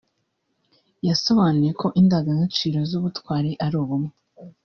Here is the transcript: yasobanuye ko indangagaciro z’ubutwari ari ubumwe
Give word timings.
yasobanuye 1.07 1.71
ko 1.81 1.87
indangagaciro 2.01 2.77
z’ubutwari 2.89 3.51
ari 3.65 3.75
ubumwe 3.83 4.13